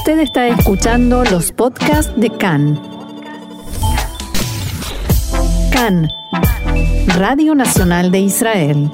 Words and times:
Usted 0.00 0.20
está 0.20 0.48
escuchando 0.48 1.24
los 1.24 1.52
podcasts 1.52 2.18
de 2.18 2.30
CAN. 2.30 2.80
CAN, 5.70 6.08
Radio 7.18 7.54
Nacional 7.54 8.10
de 8.10 8.20
Israel. 8.20 8.88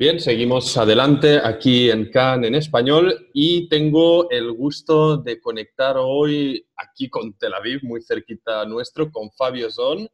Bien, 0.00 0.18
seguimos 0.18 0.76
adelante 0.76 1.38
aquí 1.44 1.92
en 1.92 2.10
CAN 2.10 2.44
en 2.44 2.56
español 2.56 3.30
y 3.32 3.68
tengo 3.68 4.28
el 4.30 4.50
gusto 4.50 5.16
de 5.18 5.40
conectar 5.40 5.96
hoy 5.96 6.66
aquí 6.74 7.08
con 7.08 7.32
Tel 7.34 7.54
Aviv, 7.54 7.84
muy 7.84 8.02
cerquita 8.02 8.64
nuestro, 8.64 9.12
con 9.12 9.30
Fabio 9.30 9.70
Zon, 9.70 10.08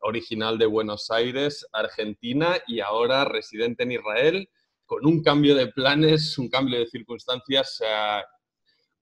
original 0.00 0.58
de 0.58 0.66
Buenos 0.66 1.12
Aires, 1.12 1.64
Argentina 1.72 2.56
y 2.66 2.80
ahora 2.80 3.24
residente 3.26 3.84
en 3.84 3.92
Israel 3.92 4.48
con 4.86 5.04
un 5.04 5.22
cambio 5.22 5.54
de 5.54 5.68
planes, 5.68 6.38
un 6.38 6.48
cambio 6.48 6.78
de 6.78 6.86
circunstancias 6.86 7.80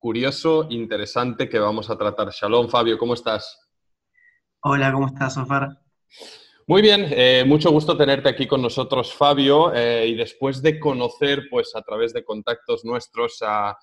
curioso, 0.05 0.67
interesante 0.69 1.49
que 1.49 1.59
vamos 1.59 1.89
a 1.89 1.97
tratar. 1.97 2.29
Shalom, 2.31 2.69
Fabio, 2.69 2.99
¿cómo 2.99 3.15
estás? 3.15 3.59
Hola, 4.61 4.93
¿cómo 4.93 5.07
estás, 5.07 5.33
Sofar? 5.33 5.81
Muy 6.67 6.83
bien, 6.83 7.07
eh, 7.09 7.43
mucho 7.47 7.71
gusto 7.71 7.97
tenerte 7.97 8.29
aquí 8.29 8.47
con 8.47 8.61
nosotros, 8.61 9.15
Fabio, 9.15 9.73
eh, 9.73 10.09
y 10.09 10.15
después 10.15 10.61
de 10.61 10.79
conocer, 10.79 11.45
pues 11.51 11.75
a 11.75 11.81
través 11.81 12.13
de 12.13 12.23
contactos 12.23 12.85
nuestros, 12.85 13.39
a 13.41 13.79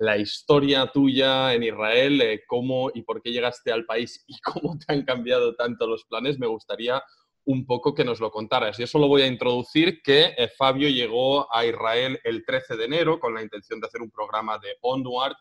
la 0.00 0.18
historia 0.18 0.90
tuya 0.92 1.54
en 1.54 1.62
Israel, 1.62 2.40
cómo 2.48 2.90
y 2.92 3.02
por 3.02 3.22
qué 3.22 3.30
llegaste 3.30 3.70
al 3.70 3.84
país 3.84 4.24
y 4.26 4.40
cómo 4.42 4.76
te 4.76 4.92
han 4.92 5.04
cambiado 5.04 5.54
tanto 5.54 5.86
los 5.86 6.04
planes, 6.04 6.40
me 6.40 6.48
gustaría 6.48 7.00
un 7.44 7.66
poco 7.66 7.94
que 7.94 8.04
nos 8.04 8.20
lo 8.20 8.30
contaras. 8.30 8.78
Y 8.78 8.84
eso 8.84 8.98
lo 8.98 9.08
voy 9.08 9.22
a 9.22 9.26
introducir, 9.26 10.02
que 10.02 10.34
eh, 10.36 10.48
Fabio 10.56 10.88
llegó 10.88 11.52
a 11.54 11.64
Israel 11.64 12.20
el 12.24 12.44
13 12.44 12.76
de 12.76 12.84
enero 12.84 13.18
con 13.18 13.34
la 13.34 13.42
intención 13.42 13.80
de 13.80 13.86
hacer 13.86 14.02
un 14.02 14.10
programa 14.10 14.58
de 14.58 14.76
Onward, 14.82 15.34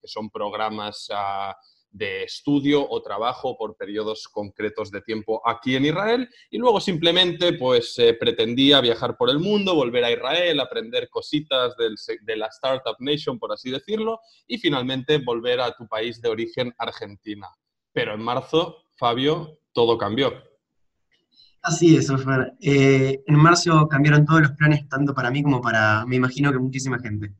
que 0.00 0.08
son 0.08 0.30
programas 0.30 1.08
ah, 1.12 1.56
de 1.94 2.24
estudio 2.24 2.84
o 2.86 3.00
trabajo 3.02 3.56
por 3.56 3.76
periodos 3.76 4.26
concretos 4.26 4.90
de 4.90 5.00
tiempo 5.00 5.40
aquí 5.48 5.76
en 5.76 5.86
Israel. 5.86 6.28
Y 6.50 6.58
luego 6.58 6.80
simplemente 6.80 7.52
pues 7.52 7.98
eh, 7.98 8.14
pretendía 8.14 8.80
viajar 8.80 9.16
por 9.16 9.30
el 9.30 9.38
mundo, 9.38 9.76
volver 9.76 10.04
a 10.04 10.10
Israel, 10.10 10.58
aprender 10.58 11.08
cositas 11.08 11.74
de 11.76 12.36
la 12.36 12.46
Startup 12.48 12.96
Nation, 12.98 13.38
por 13.38 13.52
así 13.52 13.70
decirlo, 13.70 14.20
y 14.46 14.58
finalmente 14.58 15.18
volver 15.18 15.60
a 15.60 15.74
tu 15.76 15.86
país 15.86 16.20
de 16.20 16.28
origen, 16.28 16.74
Argentina. 16.78 17.48
Pero 17.92 18.12
en 18.12 18.20
marzo, 18.20 18.84
Fabio, 18.96 19.60
todo 19.72 19.96
cambió. 19.96 20.53
Así 21.64 21.96
es, 21.96 22.10
Ofer. 22.10 22.52
Eh, 22.60 23.22
en 23.26 23.36
marzo 23.36 23.88
cambiaron 23.88 24.26
todos 24.26 24.42
los 24.42 24.52
planes, 24.52 24.86
tanto 24.86 25.14
para 25.14 25.30
mí 25.30 25.42
como 25.42 25.62
para, 25.62 26.04
me 26.04 26.16
imagino 26.16 26.52
que 26.52 26.58
muchísima 26.58 26.98
gente. 26.98 27.32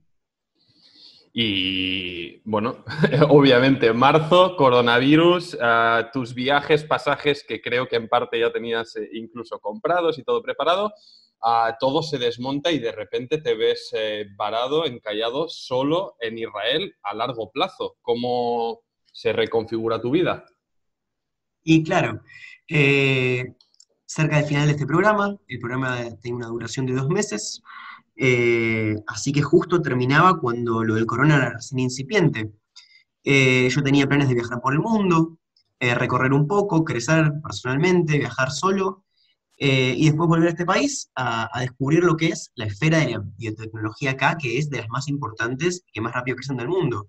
Y 1.31 2.41
bueno, 2.49 2.85
obviamente, 3.29 3.93
marzo, 3.93 4.57
coronavirus, 4.57 5.59
ah, 5.61 6.09
tus 6.11 6.33
viajes, 6.33 6.85
pasajes 6.85 7.45
que 7.47 7.61
creo 7.61 7.87
que 7.87 7.97
en 7.97 8.09
parte 8.09 8.41
ya 8.41 8.51
tenías 8.51 8.97
eh, 8.97 9.11
incluso 9.13 9.59
comprados 9.59 10.19
y 10.19 10.25
todo 10.25 10.43
preparado, 10.43 10.95
ah, 11.43 11.77
todo 11.79 12.03
se 12.03 12.17
desmonta 12.17 12.73
y 12.73 12.79
de 12.79 12.93
repente 12.93 13.43
te 13.43 13.55
ves 13.55 13.91
eh, 13.93 14.25
varado, 14.35 14.87
encallado, 14.87 15.51
solo 15.51 16.17
en 16.19 16.39
Israel 16.39 16.95
a 17.03 17.13
largo 17.13 17.51
plazo. 17.53 17.97
¿Cómo 18.01 18.81
se 19.13 19.35
reconfigura 19.35 20.01
tu 20.01 20.13
vida? 20.13 20.47
Y 21.63 21.85
claro, 21.85 22.23
cerca 24.15 24.37
del 24.37 24.47
final 24.47 24.67
de 24.67 24.73
este 24.73 24.87
programa. 24.87 25.37
El 25.49 25.59
programa 25.59 25.99
tiene 26.23 26.37
una 26.37 26.47
duración 26.47 26.87
de 26.87 26.93
dos 26.93 27.09
meses, 27.09 27.63
eh, 28.15 28.95
así 29.09 29.33
que 29.33 29.43
justo 29.43 29.83
terminaba 29.83 30.39
cuando 30.39 30.85
lo 30.85 30.95
del 30.95 31.07
corona 31.07 31.37
era 31.37 31.51
recién 31.55 31.81
incipiente. 31.81 32.53
Eh, 33.25 33.69
yo 33.69 33.83
tenía 33.83 34.07
planes 34.07 34.29
de 34.29 34.35
viajar 34.35 34.61
por 34.61 34.73
el 34.73 34.79
mundo, 34.79 35.39
eh, 35.81 35.95
recorrer 35.97 36.33
un 36.33 36.47
poco, 36.47 36.85
crecer 36.85 37.33
personalmente, 37.43 38.19
viajar 38.19 38.53
solo, 38.53 39.03
y 39.57 40.05
después 40.07 40.29
volver 40.29 40.49
a 40.49 40.51
este 40.51 40.67
país 40.67 41.11
a, 41.15 41.49
descubrir 41.61 42.03
lo 42.03 42.17
que 42.17 42.27
es 42.29 42.51
la 42.57 42.67
esfera 42.67 42.99
de 42.99 43.13
la 43.13 43.23
biotecnología 43.39 44.11
acá, 44.11 44.37
que 44.37 44.59
es 44.59 44.69
de 44.69 44.79
las 44.79 44.89
más 44.89 45.09
importantes 45.09 45.85
y 45.87 45.93
que 45.93 46.01
más 46.01 46.13
rápido 46.13 46.37
crecen 46.37 46.57
del 46.57 46.69
mundo. 46.69 47.09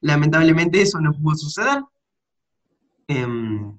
lamentablemente 0.00 0.82
eso 0.82 1.00
no 1.00 1.12
pudo 1.12 1.36
suceder. 1.36 1.82
Em, 3.06 3.78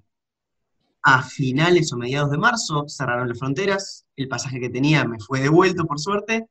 a 1.04 1.22
finales 1.22 1.92
o 1.92 1.98
mediados 1.98 2.32
de 2.32 2.38
marzo 2.38 2.86
cerraron 2.88 3.28
las 3.28 3.38
fronteras, 3.38 4.06
el 4.16 4.28
pasaje 4.28 4.60
que 4.60 4.70
tenía 4.70 5.06
me 5.06 5.20
fue 5.20 5.42
devuelto 5.42 5.86
por 5.86 6.00
suerte, 6.00 6.48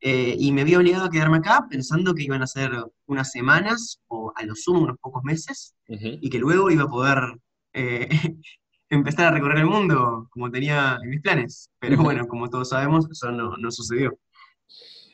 eh, 0.00 0.34
y 0.36 0.50
me 0.50 0.64
vi 0.64 0.74
obligado 0.74 1.04
a 1.04 1.10
quedarme 1.10 1.38
acá 1.38 1.66
pensando 1.70 2.12
que 2.12 2.24
iban 2.24 2.42
a 2.42 2.46
ser 2.48 2.72
unas 3.06 3.30
semanas 3.30 4.00
o 4.08 4.32
a 4.34 4.42
lo 4.44 4.56
sumo 4.56 4.80
unos 4.80 4.98
pocos 4.98 5.22
meses, 5.22 5.74
y 5.86 6.28
que 6.28 6.38
luego 6.38 6.70
iba 6.70 6.84
a 6.84 6.88
poder 6.88 7.38
eh, 7.72 8.08
empezar 8.90 9.26
a 9.26 9.30
recorrer 9.30 9.58
el 9.58 9.66
mundo 9.66 10.26
como 10.30 10.50
tenía 10.50 10.98
en 11.02 11.10
mis 11.10 11.20
planes. 11.20 11.70
Pero 11.78 12.02
bueno, 12.02 12.26
como 12.26 12.50
todos 12.50 12.70
sabemos, 12.70 13.08
eso 13.10 13.30
no 13.30 13.70
sucedió. 13.70 14.18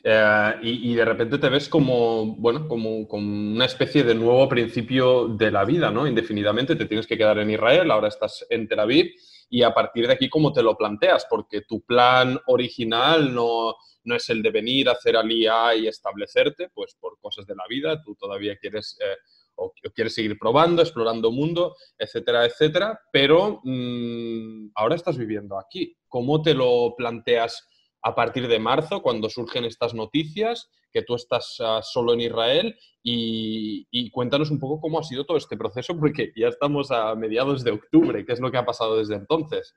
Eh, 0.03 0.53
y, 0.61 0.93
de 0.95 1.03
repente 1.03 1.37
te 1.37 1.49
ves 1.49 1.67
como, 1.67 2.35
bueno, 2.37 2.67
como, 2.67 3.07
como, 3.07 3.53
una 3.53 3.65
especie 3.65 4.03
de 4.03 4.15
nuevo 4.15 4.47
principio 4.47 5.27
de 5.27 5.51
la 5.51 5.65
vida, 5.65 5.91
¿no? 5.91 6.07
Indefinidamente 6.07 6.75
te 6.75 6.85
tienes 6.85 7.05
que 7.05 7.17
quedar 7.17 7.37
en 7.39 7.51
Israel, 7.51 7.91
ahora 7.91 8.07
estás 8.07 8.45
en 8.49 8.67
Tel 8.67 8.79
Aviv 8.79 9.13
y 9.49 9.63
a 9.63 9.73
partir 9.73 10.07
de 10.07 10.13
aquí 10.13 10.29
cómo 10.29 10.53
te 10.53 10.63
lo 10.63 10.77
planteas, 10.77 11.25
porque 11.29 11.61
tu 11.61 11.81
plan 11.81 12.39
original 12.47 13.33
no, 13.33 13.75
no 14.03 14.15
es 14.15 14.29
el 14.29 14.41
de 14.41 14.51
venir 14.51 14.87
hacer 14.87 15.17
alía 15.17 15.75
y 15.75 15.87
establecerte, 15.87 16.69
pues 16.73 16.95
por 16.99 17.19
cosas 17.19 17.45
de 17.45 17.55
la 17.55 17.63
vida, 17.69 18.01
tú 18.01 18.15
todavía 18.15 18.57
quieres... 18.57 18.97
Eh, 19.01 19.15
o 19.61 19.73
quieres 19.93 20.15
seguir 20.15 20.37
probando, 20.39 20.81
explorando 20.81 21.31
mundo, 21.31 21.75
etcétera, 21.97 22.45
etcétera, 22.45 22.97
pero 23.11 23.59
mm, 23.61 24.69
ahora 24.75 24.95
estás 24.95 25.17
viviendo 25.17 25.59
aquí. 25.59 25.97
¿Cómo 26.07 26.41
te 26.41 26.53
lo 26.53 26.95
planteas 26.95 27.67
a 28.01 28.15
partir 28.15 28.47
de 28.47 28.59
marzo, 28.59 29.01
cuando 29.01 29.29
surgen 29.29 29.65
estas 29.65 29.93
noticias, 29.93 30.69
que 30.91 31.03
tú 31.03 31.15
estás 31.15 31.57
ah, 31.59 31.81
solo 31.83 32.13
en 32.13 32.21
Israel 32.21 32.75
y, 33.03 34.09
cuéntanos 34.11 34.51
un 34.51 34.59
poco 34.59 34.81
cómo 34.81 34.99
ha 34.99 35.03
sido 35.03 35.25
todo 35.25 35.37
este 35.37 35.57
proceso, 35.57 35.97
porque 35.97 36.31
ya 36.35 36.47
estamos 36.47 36.91
a 36.91 37.15
mediados 37.15 37.63
de 37.63 37.71
octubre, 37.71 38.25
¿qué 38.25 38.33
es 38.33 38.39
lo 38.39 38.51
que 38.51 38.57
ha 38.57 38.65
pasado 38.65 38.97
desde 38.97 39.15
entonces? 39.15 39.75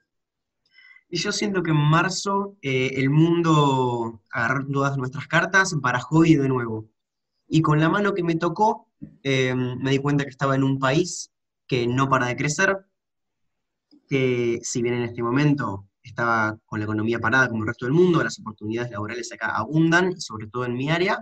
Y 1.09 1.19
yo 1.19 1.31
siento 1.31 1.62
que 1.62 1.71
en 1.71 1.77
marzo 1.77 2.56
eh, 2.62 2.93
el 2.97 3.11
mundo 3.11 4.22
agarró 4.31 4.66
todas 4.66 4.97
nuestras 4.97 5.27
cartas, 5.27 5.78
barajó 5.78 6.25
y 6.25 6.37
de 6.37 6.49
nuevo. 6.49 6.88
Y 7.47 7.61
con 7.61 7.81
la 7.81 7.91
mano 7.91 8.15
que 8.15 8.22
me 8.22 8.37
tocó, 8.37 8.88
eh, 9.22 9.55
me 9.55 9.91
di 9.91 9.99
cuenta 9.99 10.25
que 10.25 10.31
estaba 10.31 10.55
en 10.55 10.62
un 10.62 10.78
país 10.78 11.31
que 11.66 11.87
no 11.87 12.09
para 12.09 12.28
de 12.28 12.37
crecer, 12.37 12.87
que 14.09 14.61
si 14.62 14.82
bien 14.82 14.94
en 14.94 15.03
este 15.03 15.22
momento 15.22 15.87
estaba 16.09 16.59
con 16.67 16.81
la 16.81 16.85
economía 16.85 17.19
parada 17.21 17.49
como 17.49 17.63
el 17.63 17.69
resto 17.69 17.87
del 17.87 17.95
mundo, 17.95 18.23
las 18.23 18.39
oportunidades 18.39 18.91
laborales 18.91 19.33
acá 19.33 19.57
abundan, 19.57 20.21
sobre 20.21 20.47
todo 20.49 20.65
en 20.65 20.75
mi 20.75 20.91
área, 20.91 21.19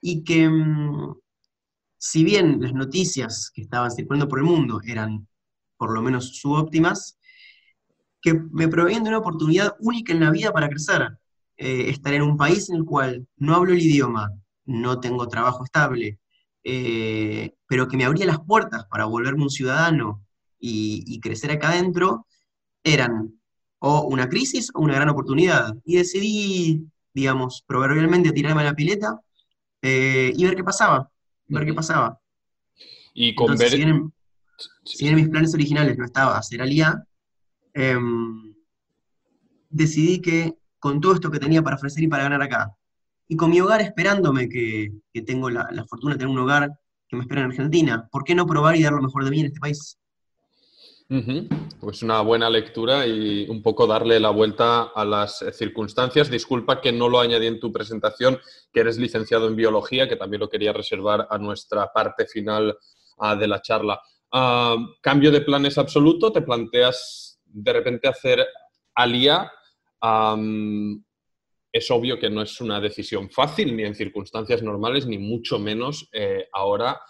y 0.00 0.24
que 0.24 0.48
mm, 0.48 1.14
si 1.98 2.24
bien 2.24 2.60
las 2.60 2.72
noticias 2.72 3.50
que 3.52 3.62
estaban 3.62 3.90
circulando 3.90 4.28
por 4.28 4.38
el 4.38 4.44
mundo 4.44 4.80
eran 4.84 5.26
por 5.76 5.92
lo 5.92 6.02
menos 6.02 6.38
subóptimas, 6.38 7.18
que 8.20 8.34
me 8.34 8.68
proveían 8.68 9.04
de 9.04 9.10
una 9.10 9.18
oportunidad 9.18 9.76
única 9.80 10.12
en 10.12 10.20
la 10.20 10.30
vida 10.30 10.52
para 10.52 10.68
crecer. 10.68 11.08
Eh, 11.56 11.90
estar 11.90 12.12
en 12.14 12.22
un 12.22 12.36
país 12.36 12.68
en 12.70 12.76
el 12.76 12.84
cual 12.84 13.26
no 13.36 13.54
hablo 13.54 13.72
el 13.72 13.80
idioma, 13.82 14.32
no 14.64 15.00
tengo 15.00 15.26
trabajo 15.28 15.64
estable, 15.64 16.20
eh, 16.62 17.54
pero 17.66 17.88
que 17.88 17.96
me 17.96 18.04
abría 18.04 18.26
las 18.26 18.40
puertas 18.40 18.84
para 18.86 19.06
volverme 19.06 19.42
un 19.44 19.50
ciudadano 19.50 20.24
y, 20.58 21.04
y 21.06 21.20
crecer 21.20 21.50
acá 21.50 21.70
adentro, 21.70 22.26
eran 22.84 23.37
o 23.80 24.02
una 24.02 24.28
crisis 24.28 24.70
o 24.74 24.80
una 24.80 24.94
gran 24.94 25.08
oportunidad. 25.08 25.74
Y 25.84 25.96
decidí, 25.96 26.86
digamos, 27.14 27.64
proverbialmente 27.66 28.32
tirarme 28.32 28.62
a 28.62 28.66
la 28.66 28.74
pileta 28.74 29.20
eh, 29.82 30.32
y 30.34 30.44
ver 30.44 30.56
qué 30.56 30.64
pasaba, 30.64 31.10
ver 31.46 31.64
qué 31.64 31.74
pasaba. 31.74 32.20
Y 33.14 33.34
con 33.34 33.56
ver... 33.56 33.70
si, 34.84 35.06
en, 35.08 35.14
mis 35.14 35.28
planes 35.28 35.54
originales 35.54 35.96
no 35.96 36.04
estaba 36.04 36.38
hacer 36.38 36.62
alía, 36.62 37.04
em, 37.74 38.54
decidí 39.70 40.20
que 40.20 40.54
con 40.78 41.00
todo 41.00 41.14
esto 41.14 41.30
que 41.30 41.40
tenía 41.40 41.62
para 41.62 41.76
ofrecer 41.76 42.02
y 42.04 42.08
para 42.08 42.24
ganar 42.24 42.42
acá, 42.42 42.74
y 43.26 43.36
con 43.36 43.50
mi 43.50 43.60
hogar 43.60 43.80
esperándome, 43.82 44.48
que, 44.48 44.92
tengo 45.26 45.50
la, 45.50 45.68
la, 45.72 45.84
fortuna 45.84 46.14
de 46.14 46.20
tener 46.20 46.32
un 46.32 46.38
hogar 46.38 46.70
que 47.08 47.16
me 47.16 47.22
espera 47.22 47.42
en 47.42 47.48
Argentina, 47.48 48.08
¿por 48.10 48.24
qué 48.24 48.34
no 48.34 48.46
probar 48.46 48.76
y 48.76 48.82
dar 48.82 48.92
lo 48.92 49.02
mejor 49.02 49.24
de 49.24 49.30
mí 49.30 49.40
en 49.40 49.46
este 49.46 49.60
país? 49.60 49.98
Pues 51.80 52.02
una 52.02 52.20
buena 52.20 52.50
lectura 52.50 53.06
y 53.06 53.48
un 53.48 53.62
poco 53.62 53.86
darle 53.86 54.20
la 54.20 54.28
vuelta 54.28 54.90
a 54.94 55.04
las 55.06 55.42
circunstancias. 55.52 56.30
Disculpa 56.30 56.82
que 56.82 56.92
no 56.92 57.08
lo 57.08 57.18
añadí 57.18 57.46
en 57.46 57.60
tu 57.60 57.72
presentación, 57.72 58.38
que 58.72 58.80
eres 58.80 58.98
licenciado 58.98 59.48
en 59.48 59.56
biología, 59.56 60.06
que 60.06 60.16
también 60.16 60.40
lo 60.40 60.50
quería 60.50 60.72
reservar 60.74 61.26
a 61.30 61.38
nuestra 61.38 61.90
parte 61.92 62.26
final 62.26 62.76
ah, 63.18 63.34
de 63.34 63.48
la 63.48 63.62
charla. 63.62 64.00
Ah, 64.32 64.76
cambio 65.00 65.30
de 65.30 65.40
planes 65.40 65.78
absoluto, 65.78 66.30
te 66.30 66.42
planteas 66.42 67.40
de 67.44 67.72
repente 67.72 68.08
hacer 68.08 68.46
alía 68.94 69.50
en 70.02 71.04
es 71.70 71.90
obvio 71.90 72.18
que 72.18 72.30
no 72.30 72.42
es 72.42 72.60
una 72.60 72.80
decisión 72.80 73.30
fácil, 73.30 73.76
ni 73.76 73.84
en 73.84 73.94
circunstancias 73.94 74.62
normales, 74.62 75.06
ni 75.06 75.18
mucho 75.18 75.58
menos 75.58 76.08
eh, 76.12 76.48
ahora, 76.52 77.00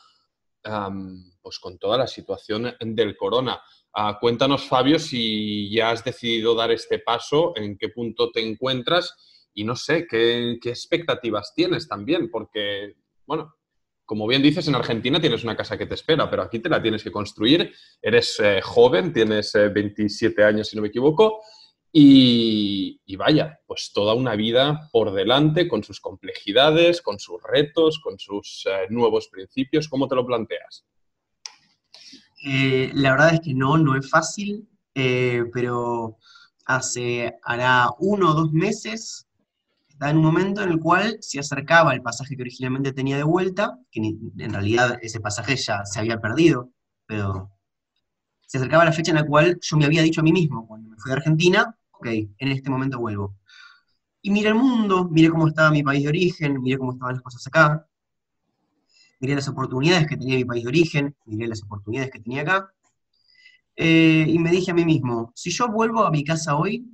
pues 1.41 1.59
con 1.59 1.79
toda 1.79 1.97
la 1.97 2.07
situación 2.07 2.75
del 2.81 3.17
corona. 3.17 3.63
Ah, 3.95 4.19
cuéntanos, 4.21 4.65
Fabio, 4.65 4.99
si 4.99 5.71
ya 5.71 5.91
has 5.91 6.05
decidido 6.05 6.55
dar 6.55 6.71
este 6.71 6.99
paso, 6.99 7.53
en 7.57 7.77
qué 7.79 7.89
punto 7.89 8.31
te 8.31 8.47
encuentras 8.47 9.49
y 9.55 9.65
no 9.65 9.75
sé, 9.75 10.07
qué, 10.07 10.59
expectativas 10.65 11.53
tienes 11.55 11.89
también, 11.89 12.31
porque, 12.31 12.95
bueno, 13.27 13.55
como 14.05 14.27
bien 14.27 14.43
dices, 14.43 14.69
en 14.69 14.75
Argentina 14.75 15.21
tienes 15.21 15.45
una 15.45 15.57
casa 15.57 15.77
que 15.77 15.87
te 15.87 15.95
espera, 15.95 16.31
pero 16.31 16.43
aquí 16.43 16.61
te 16.61 16.69
la 16.69 16.81
tienes 16.81 17.03
que 17.03 17.13
construir. 17.13 17.73
Eres 18.01 18.39
eh, 18.41 18.61
joven, 18.63 19.13
tienes 19.13 19.53
27 19.53 20.41
eh, 20.41 20.45
años, 20.45 20.69
si 20.69 20.77
no 20.77 20.83
me 20.83 20.89
equivoco, 20.89 21.41
y, 21.93 23.17
vaya, 23.17 23.61
pues 23.67 23.91
toda 23.93 24.15
una 24.15 24.37
vida 24.37 24.89
por 24.93 25.13
delante, 25.13 25.67
con 25.67 25.83
sus 25.83 26.01
complejidades, 26.01 27.01
con 27.03 27.19
sus 27.19 27.43
retos, 27.43 27.99
con 28.01 28.19
sus 28.19 28.67
eh, 28.67 28.87
nuevos 28.91 29.29
principios. 29.29 29.89
¿Cómo 29.89 30.07
te 30.07 30.15
lo 30.15 30.27
planteas? 30.27 30.85
La 32.43 33.11
verdad 33.13 33.35
es 33.35 33.41
que 33.41 33.55
no, 33.55 33.79
no 33.79 33.97
es 33.97 34.09
fácil, 34.09 34.69
pero 34.93 36.19
hace, 36.65 37.35
hará 37.43 37.89
uno 37.99 38.31
o 38.31 38.35
dos 38.35 38.53
meses 38.53 39.29
estaba 39.99 40.13
en 40.13 40.19
un 40.19 40.25
momento 40.27 40.63
en 40.63 40.71
el 40.71 40.79
cual 40.79 41.19
se 41.21 41.41
acercaba 41.41 41.93
el 41.93 42.03
pasaje 42.03 42.37
que 42.37 42.43
originalmente 42.43 42.93
tenía 42.93 43.17
de 43.17 43.25
vuelta, 43.25 43.81
que 43.91 44.01
en 44.01 44.53
realidad 44.53 44.97
ese 45.03 45.19
pasaje 45.19 45.57
ya 45.57 45.85
se 45.85 45.99
había 45.99 46.21
perdido, 46.21 46.71
pero 47.05 47.51
se 48.47 48.59
acercaba 48.59 48.85
la 48.85 48.93
fecha 48.93 49.11
en 49.11 49.17
la 49.17 49.27
cual 49.27 49.59
yo 49.61 49.77
me 49.77 49.87
había 49.87 50.03
dicho 50.03 50.21
a 50.21 50.25
mí 50.25 50.31
mismo, 50.31 50.69
cuando 50.69 50.89
me 50.89 50.97
fui 50.99 51.11
a 51.11 51.15
Argentina, 51.17 51.77
ok, 51.91 52.07
en 52.07 52.53
este 52.53 52.71
momento 52.71 53.01
vuelvo. 53.01 53.35
Y 54.23 54.31
miré 54.31 54.51
el 54.51 54.55
mundo, 54.55 55.09
miré 55.11 55.31
cómo 55.31 55.49
estaba 55.49 55.73
mi 55.73 55.83
país 55.83 56.05
de 56.05 56.11
origen, 56.11 56.63
miré 56.63 56.79
cómo 56.79 56.93
estaban 56.93 57.15
las 57.15 57.23
cosas 57.25 57.45
acá, 57.49 57.88
miré 59.21 59.35
las 59.35 59.49
oportunidades 59.49 60.07
que 60.07 60.17
tenía 60.17 60.37
mi 60.37 60.45
país 60.45 60.63
de 60.65 60.69
origen, 60.69 61.17
miré 61.27 61.49
las 61.49 61.63
oportunidades 61.63 62.11
que 62.11 62.21
tenía 62.21 62.43
acá, 62.43 62.73
eh, 63.77 64.25
y 64.27 64.39
me 64.39 64.51
dije 64.51 64.73
a 64.73 64.75
mí 64.75 64.85
mismo, 64.85 65.33
si 65.37 65.51
yo 65.51 65.69
vuelvo 65.69 66.05
a 66.05 66.11
mi 66.11 66.25
casa 66.25 66.57
hoy, 66.57 66.85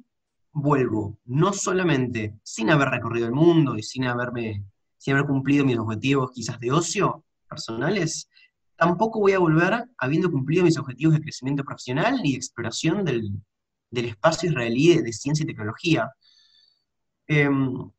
vuelvo 0.52 1.18
no 1.24 1.52
solamente 1.52 2.38
sin 2.42 2.70
haber 2.70 2.88
recorrido 2.88 3.26
el 3.26 3.32
mundo 3.32 3.76
y 3.76 3.82
sin 3.82 4.04
haberme, 4.04 4.64
sin 4.98 5.14
haber 5.14 5.26
cumplido 5.26 5.64
mis 5.64 5.78
objetivos 5.78 6.30
quizás 6.32 6.60
de 6.60 6.70
ocio 6.70 7.24
personales, 7.48 8.28
tampoco 8.76 9.20
voy 9.20 9.32
a 9.32 9.38
volver 9.38 9.84
habiendo 9.98 10.30
cumplido 10.30 10.64
mis 10.64 10.78
objetivos 10.78 11.14
de 11.14 11.22
crecimiento 11.22 11.64
profesional 11.64 12.20
y 12.22 12.34
exploración 12.34 13.04
del, 13.04 13.32
espacio 13.90 14.50
israelí 14.50 15.00
de, 15.00 15.12
ciencia 15.12 15.44
y 15.44 15.46
tecnología. 15.46 16.12
Em, 17.26 17.90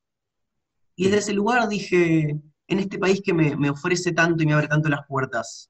y 0.96 1.06
desde 1.06 1.18
ese 1.18 1.34
lugar 1.34 1.68
dije, 1.68 2.40
en 2.68 2.80
este 2.80 2.98
país 2.98 3.22
que 3.24 3.34
me, 3.34 3.70
ofrece 3.70 4.12
tanto 4.12 4.44
y 4.44 4.46
me 4.46 4.54
abre 4.54 4.68
tanto 4.68 4.90
las 4.90 5.06
puertas, 5.08 5.70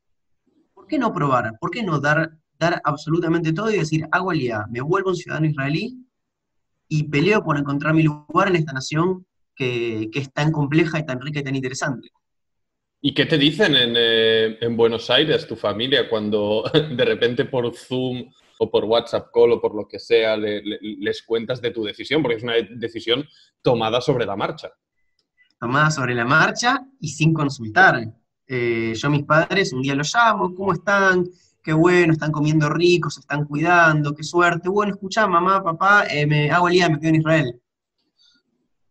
¿por 0.74 0.88
qué 0.88 0.97
no 0.97 1.13
probar? 1.13 1.57
¿Por 1.59 1.71
qué 1.71 1.83
no 1.83 2.00
dar, 2.00 2.31
dar 2.57 2.81
absolutamente 2.83 3.53
todo 3.53 3.71
y 3.71 3.77
decir, 3.77 4.07
hago 4.12 4.31
día, 4.31 4.65
me 4.69 4.81
vuelvo 4.81 5.09
un 5.09 5.15
ciudadano 5.15 5.47
israelí 5.47 5.97
y 6.88 7.03
peleo 7.03 7.44
por 7.44 7.57
encontrar 7.57 7.94
mi 7.94 8.03
lugar 8.03 8.47
en 8.47 8.56
esta 8.56 8.74
nación 8.74 9.25
que, 9.56 10.09
es 10.13 10.31
tan 10.33 10.51
compleja 10.51 11.00
y 11.00 11.06
tan 11.06 11.19
rica 11.19 11.39
y 11.39 11.44
tan 11.44 11.56
interesante. 11.56 12.09
¿Y 13.01 13.13
qué 13.13 13.25
te 13.25 13.38
dicen 13.38 13.74
eh, 13.77 14.57
en, 14.62 14.75
Buenos 14.75 15.09
Aires, 15.09 15.47
tu 15.47 15.56
familia, 15.56 16.09
cuando 16.09 16.63
de 16.74 17.06
repente 17.06 17.45
por 17.45 17.74
Zoom 17.75 18.31
o 18.57 18.71
por 18.71 18.86
WhatsApp 18.86 19.27
Call 19.33 19.51
o 19.51 19.62
por 19.62 19.75
lo 19.75 19.88
que 19.88 20.00
sea 20.00 20.38
les 20.38 21.24
cuentas 21.24 21.62
de 21.62 21.71
tu 21.71 21.83
decisión? 21.83 22.21
Porque 22.21 22.38
es 22.38 22.44
una 22.44 22.56
decisión 22.71 23.25
tomada 23.62 24.01
sobre 24.01 24.25
la 24.25 24.36
marcha. 24.36 24.71
Tomada 25.66 25.90
sobre 25.90 26.14
la 26.14 26.26
marcha 26.26 26.86
y 27.00 27.08
sin 27.08 27.34
consultar. 27.34 28.14
Eh, 28.46 28.94
yo 28.96 29.10
mis 29.10 29.24
padres 29.24 29.74
un 29.74 29.82
día 29.82 29.96
los 29.96 30.14
llamo, 30.14 30.54
¿cómo 30.54 30.74
están? 30.74 31.26
qué 31.64 31.74
bueno, 31.74 32.14
están 32.14 32.32
comiendo 32.32 32.70
rico, 32.70 33.10
se 33.10 33.22
están 33.22 33.46
cuidando, 33.46 34.14
qué 34.14 34.24
suerte. 34.24 34.70
Bueno, 34.70 34.94
escucha, 34.94 35.26
mamá, 35.26 35.64
papá, 35.64 36.06
eh, 36.08 36.28
me 36.28 36.52
hago 36.52 36.68
el 36.68 36.74
día, 36.74 36.88
me 36.88 37.00
quedo 37.00 37.10
en 37.10 37.16
Israel. 37.16 37.62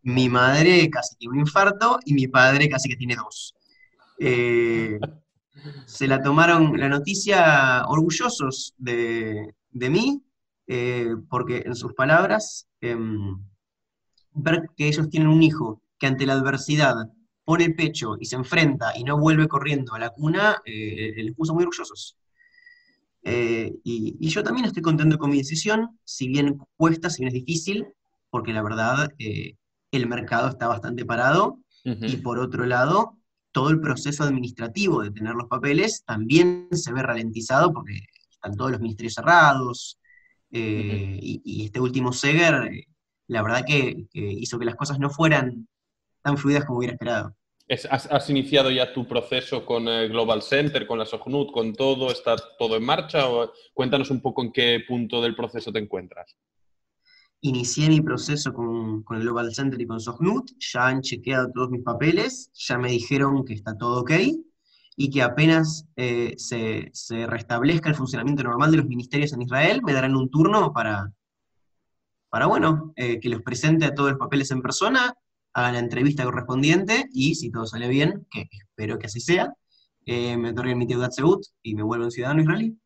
Mi 0.02 0.28
madre 0.28 0.90
casi 0.90 1.14
tiene 1.14 1.34
un 1.34 1.40
infarto 1.42 2.00
y 2.04 2.12
mi 2.12 2.26
padre 2.26 2.68
casi 2.68 2.88
que 2.88 2.96
tiene 2.96 3.14
dos. 3.14 3.54
Eh, 4.18 4.98
se 5.86 6.08
la 6.08 6.20
tomaron 6.20 6.76
la 6.76 6.88
noticia 6.88 7.84
orgullosos 7.86 8.74
de, 8.78 9.54
mí, 9.70 10.24
eh, 10.66 11.14
porque 11.30 11.62
en 11.64 11.76
sus 11.76 11.94
palabras, 11.94 12.66
em, 12.80 13.38
ver 14.32 14.68
que 14.76 14.88
ellos 14.88 15.08
tienen 15.08 15.28
un 15.28 15.44
hijo 15.44 15.83
que 16.04 16.08
ante 16.08 16.26
la 16.26 16.34
adversidad 16.34 16.94
pone 17.44 17.64
el 17.64 17.74
pecho 17.74 18.16
y 18.20 18.26
se 18.26 18.36
enfrenta 18.36 18.92
y 18.94 19.04
no 19.04 19.18
vuelve 19.18 19.48
corriendo 19.48 19.94
a 19.94 19.98
la 19.98 20.10
cuna, 20.10 20.60
les 20.66 21.34
puso 21.34 21.54
muy 21.54 21.62
orgullosos. 21.62 22.18
Eh, 23.22 23.72
y, 23.84 24.28
yo 24.28 24.42
también 24.42 24.66
estoy 24.66 24.82
contento 24.82 25.16
con 25.16 25.30
mi 25.30 25.38
decisión, 25.38 25.98
si 26.04 26.28
bien 26.28 26.58
cuesta, 26.76 27.08
si 27.08 27.22
bien 27.22 27.28
es 27.28 27.34
difícil, 27.34 27.86
porque 28.28 28.52
la 28.52 28.62
verdad 28.62 29.10
eh, 29.18 29.56
el 29.92 30.06
mercado 30.06 30.48
está 30.48 30.68
bastante 30.68 31.06
parado, 31.06 31.58
y 31.84 32.16
por 32.16 32.38
otro 32.38 32.66
lado, 32.66 33.18
todo 33.52 33.70
el 33.70 33.80
proceso 33.80 34.24
administrativo 34.24 35.02
de 35.02 35.10
tener 35.10 35.34
los 35.34 35.48
papeles 35.48 36.02
también 36.04 36.68
se 36.72 36.92
ve 36.92 37.02
ralentizado 37.02 37.74
porque 37.74 38.00
están 38.30 38.56
todos 38.56 38.72
los 38.72 38.80
ministerios 38.80 39.14
cerrados, 39.14 39.98
eh, 40.50 41.18
y, 41.20 41.64
este 41.64 41.80
último 41.80 42.12
Seger, 42.12 42.70
la 43.26 43.42
verdad 43.42 43.64
que 43.66 44.06
hizo 44.12 44.58
que 44.58 44.66
las 44.66 44.76
cosas 44.76 44.98
no 44.98 45.08
fueran 45.08 45.66
tan 46.24 46.36
fluidas 46.36 46.64
como 46.64 46.78
hubiera 46.78 46.94
esperado 46.94 47.36
has, 47.68 48.30
iniciado 48.30 48.70
ya 48.70 48.92
tu 48.92 49.06
proceso 49.06 49.64
con 49.64 49.88
el 49.88 50.10
Global 50.10 50.42
Center, 50.42 50.86
con 50.86 50.98
la 50.98 51.06
SOGNUT, 51.06 51.50
con 51.50 51.72
todo? 51.72 52.10
¿Está 52.10 52.36
todo 52.58 52.76
en 52.76 52.84
marcha? 52.84 53.28
O, 53.28 53.52
cuéntanos 53.72 54.10
un 54.10 54.20
poco 54.20 54.42
en 54.42 54.52
qué 54.52 54.82
punto 54.86 55.22
del 55.22 55.34
proceso 55.34 55.72
te 55.72 55.78
encuentras. 55.78 56.36
Inicié 57.40 57.88
mi 57.88 58.00
proceso 58.00 58.52
con, 58.52 59.04
el 59.10 59.20
Global 59.20 59.54
Center 59.54 59.80
y 59.80 59.86
con 59.86 60.00
SOGNUT, 60.00 60.52
ya 60.58 60.88
han 60.88 61.00
chequeado 61.00 61.50
todos 61.52 61.70
mis 61.70 61.82
papeles, 61.82 62.50
ya 62.54 62.78
me 62.78 62.90
dijeron 62.90 63.44
que 63.44 63.54
está 63.54 63.76
todo 63.76 64.00
ok 64.00 64.12
y 64.96 65.10
que 65.10 65.22
apenas 65.22 65.86
eh, 65.96 66.34
se, 66.36 66.90
restablezca 67.26 67.88
el 67.88 67.96
funcionamiento 67.96 68.44
normal 68.44 68.70
de 68.70 68.76
los 68.78 68.86
ministerios 68.86 69.32
en 69.32 69.42
Israel, 69.42 69.82
me 69.82 69.92
darán 69.92 70.16
un 70.16 70.30
turno 70.30 70.72
para, 70.72 71.12
para 72.30 72.46
bueno, 72.46 72.92
eh, 72.96 73.18
que 73.20 73.28
los 73.28 73.42
presente 73.42 73.86
a 73.86 73.94
todos 73.94 74.10
los 74.10 74.18
papeles 74.18 74.50
en 74.50 74.62
persona 74.62 75.14
hagan 75.54 75.74
la 75.74 75.78
entrevista 75.78 76.24
correspondiente 76.24 77.06
y 77.12 77.36
si 77.36 77.50
todo 77.50 77.66
sale 77.66 77.88
bien, 77.88 78.26
que 78.30 78.48
espero 78.52 78.98
que 78.98 79.06
así 79.06 79.20
sea, 79.20 79.52
eh, 80.04 80.36
me 80.36 80.50
otorguen 80.50 80.78
mi 80.78 80.86
Teudat 80.86 81.12
Seut 81.12 81.40
y 81.62 81.74
me 81.74 81.82
vuelvo 81.82 82.04
un 82.04 82.10
ciudadano 82.10 82.42
israelí. 82.42 82.76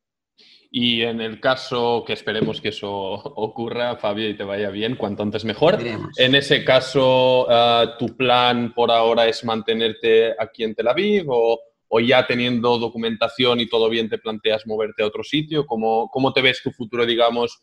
Y 0.71 1.01
en 1.01 1.19
el 1.19 1.39
caso 1.39 2.03
que 2.05 2.13
esperemos 2.13 2.61
que 2.61 2.69
eso 2.69 2.91
ocurra, 2.91 3.95
Fabio, 3.95 4.29
y 4.29 4.37
te 4.37 4.43
vaya 4.43 4.69
bien, 4.69 4.95
cuanto 4.95 5.23
antes 5.23 5.43
mejor. 5.43 5.79
En 6.15 6.35
ese 6.35 6.63
caso, 6.63 7.47
ah, 7.49 7.95
¿tu 7.97 8.15
plan 8.15 8.71
por 8.75 8.91
ahora 8.91 9.27
es 9.27 9.43
mantenerte 9.43 10.35
aquí 10.39 10.63
en 10.63 10.75
Tel 10.75 10.87
Aviv 10.87 11.25
o, 11.27 11.59
o, 11.87 11.99
ya 11.99 12.27
teniendo 12.27 12.77
documentación 12.77 13.59
y 13.59 13.67
todo 13.67 13.89
bien 13.89 14.09
te 14.09 14.19
planteas 14.19 14.67
moverte 14.67 15.01
a 15.01 15.07
otro 15.07 15.23
sitio? 15.23 15.65
¿Cómo, 15.65 16.07
cómo 16.11 16.33
te 16.33 16.43
ves 16.43 16.61
tu 16.61 16.69
futuro, 16.69 17.03
digamos, 17.03 17.59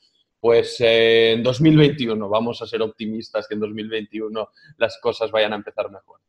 pues 0.47 0.77
eh, 0.79 1.33
en 1.33 1.43
2021 1.43 2.29
vamos 2.29 2.63
a 2.63 2.69
ser 2.69 2.81
optimistas 2.81 3.49
que 3.49 3.55
en 3.55 3.61
2021 3.63 4.49
las 4.77 4.97
cosas 5.03 5.29
vayan 5.33 5.53
a 5.53 5.57
empezar 5.57 5.91
mejor. 5.91 6.21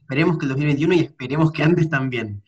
Esperemos 0.00 0.38
que 0.38 0.46
el 0.46 0.48
2021 0.48 0.94
y 0.94 1.00
esperemos 1.00 1.52
que 1.52 1.62
antes 1.62 1.90
también. 1.90 2.42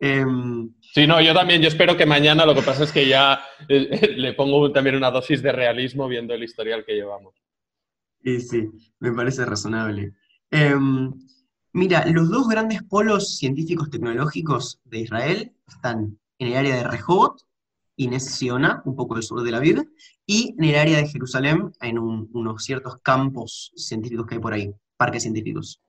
Em, 0.00 0.74
sí, 0.80 1.06
no, 1.06 1.20
yo 1.20 1.32
también, 1.32 1.62
yo 1.62 1.68
espero 1.68 1.96
que 1.96 2.06
mañana, 2.06 2.44
lo 2.44 2.56
que 2.56 2.62
pasa 2.62 2.82
es 2.82 2.90
que 2.90 3.06
ya 3.06 3.40
eh, 3.68 4.16
le 4.16 4.32
pongo 4.32 4.72
también 4.72 4.96
una 4.96 5.12
dosis 5.12 5.44
de 5.44 5.52
realismo 5.52 6.08
viendo 6.08 6.34
el 6.34 6.42
historial 6.42 6.84
que 6.84 6.94
llevamos. 6.94 7.36
Sí, 8.24 8.40
sí, 8.40 8.68
me 8.98 9.12
parece 9.12 9.44
razonable. 9.44 10.12
Em, 10.50 11.12
mira, 11.72 12.04
los 12.06 12.28
dos 12.30 12.48
grandes 12.48 12.82
polos 12.82 13.36
científicos 13.36 13.90
tecnológicos 13.90 14.80
de 14.86 14.98
Israel 14.98 15.52
están 15.68 16.18
en 16.40 16.48
el 16.48 16.56
área 16.56 16.76
de 16.78 16.82
Rehoboth 16.82 17.47
y 17.98 18.20
Siona, 18.20 18.80
un 18.84 18.94
poco 18.94 19.14
del 19.14 19.24
sur 19.24 19.42
de 19.42 19.50
la 19.50 19.58
Biblia, 19.58 19.84
y 20.24 20.54
en 20.56 20.64
el 20.64 20.76
área 20.76 20.98
de 20.98 21.08
Jerusalén, 21.08 21.72
en 21.80 21.98
unos 21.98 22.62
ciertos 22.62 22.98
campos 23.02 23.72
científicos 23.74 24.24
que 24.24 24.36
hay 24.36 24.40
por 24.40 24.52
ahí, 24.52 24.72
parques 24.96 25.24
científicos. 25.24 25.82